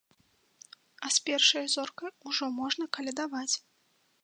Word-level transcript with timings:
А 1.07 1.11
з 1.17 1.19
першай 1.27 1.65
зоркай 1.75 2.11
ужо 2.31 2.45
можна 2.59 2.85
калядаваць. 2.99 3.55